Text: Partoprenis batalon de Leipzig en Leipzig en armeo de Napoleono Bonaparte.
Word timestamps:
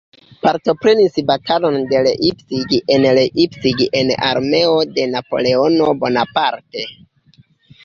Partoprenis 0.43 1.19
batalon 1.31 1.77
de 1.91 1.99
Leipzig 2.07 2.69
en 2.95 3.05
Leipzig 3.19 3.77
en 4.01 4.07
armeo 4.31 4.75
de 4.97 5.07
Napoleono 5.15 5.93
Bonaparte. 6.03 6.83